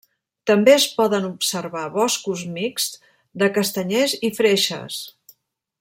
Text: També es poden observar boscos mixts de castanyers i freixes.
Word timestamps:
També 0.51 0.71
es 0.75 0.85
poden 1.01 1.27
observar 1.27 1.83
boscos 1.97 2.41
mixts 2.57 3.13
de 3.43 3.53
castanyers 3.59 4.17
i 4.31 4.33
freixes. 4.41 4.99